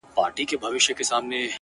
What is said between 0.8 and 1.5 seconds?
ژړا پر ځـنـگانــه!!